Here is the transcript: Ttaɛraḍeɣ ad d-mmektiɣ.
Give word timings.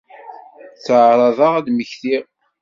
Ttaɛraḍeɣ 0.75 1.53
ad 1.55 1.63
d-mmektiɣ. 1.65 2.23